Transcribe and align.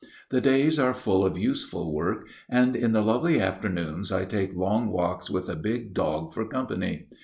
The 0.29 0.41
days 0.41 0.79
are 0.79 0.95
full 0.95 1.23
of 1.23 1.37
useful 1.37 1.93
work, 1.93 2.25
and 2.49 2.75
in 2.75 2.91
the 2.91 3.03
lovely 3.03 3.39
afternoons 3.39 4.11
I 4.11 4.25
take 4.25 4.55
long 4.55 4.87
walks 4.89 5.29
with 5.29 5.47
a 5.47 5.55
big 5.55 5.93
dog 5.93 6.33
for 6.33 6.43
company. 6.43 7.05